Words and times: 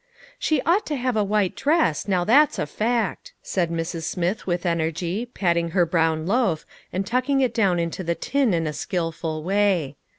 "She 0.39 0.61
ought 0.63 0.87
to 0.87 0.95
have 0.95 1.15
a 1.15 1.23
white 1.23 1.55
dress, 1.55 2.07
now 2.07 2.23
that's 2.23 2.57
a 2.57 2.65
fact," 2.65 3.33
said 3.43 3.69
Mrs. 3.69 4.01
Smith 4.01 4.47
with 4.47 4.65
energy, 4.65 5.27
patting 5.27 5.69
her 5.77 5.85
brown 5.85 6.25
loaf, 6.25 6.65
and 6.91 7.05
tucking 7.05 7.41
it 7.41 7.53
down 7.53 7.77
into 7.77 8.03
the 8.03 8.15
tin 8.15 8.51
in 8.55 8.65
a 8.65 8.73
skilful 8.73 9.43
way. 9.43 9.95